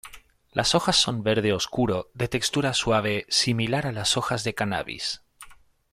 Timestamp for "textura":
2.27-2.73